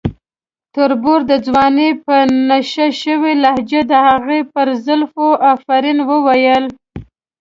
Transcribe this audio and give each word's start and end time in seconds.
تربور 0.73 1.19
د 1.31 1.33
ځوانۍ 1.47 1.89
په 2.05 2.15
نشه 2.49 2.87
شوې 3.01 3.33
لهجه 3.43 3.81
د 3.91 3.93
هغې 4.07 4.39
پر 4.53 4.67
زلفو 4.85 5.27
افرین 5.53 5.97
وویل. 6.09 6.65